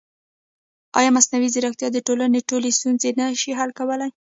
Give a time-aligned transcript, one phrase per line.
[0.99, 4.09] ایا مصنوعي ځیرکتیا د ټولنې ټولې ستونزې نه شي حل کولی؟